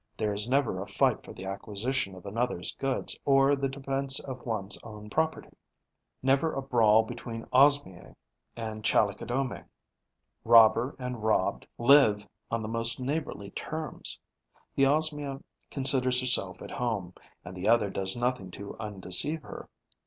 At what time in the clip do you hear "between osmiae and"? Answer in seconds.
7.03-8.83